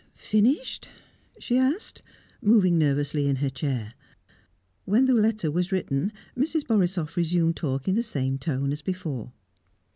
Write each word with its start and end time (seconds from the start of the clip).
"Finished?" 0.15 0.89
she 1.37 1.59
asked, 1.59 2.01
moving 2.41 2.75
nervously 2.75 3.27
in 3.27 3.35
her 3.35 3.51
chair. 3.51 3.93
When 4.85 5.05
the 5.05 5.13
letter 5.13 5.51
was 5.51 5.71
written, 5.71 6.11
Mrs. 6.35 6.65
Borisoff 6.65 7.15
resumed 7.15 7.55
talk 7.57 7.87
in 7.87 7.93
the 7.93 8.01
same 8.01 8.39
tone 8.39 8.71
as 8.71 8.81
before. 8.81 9.31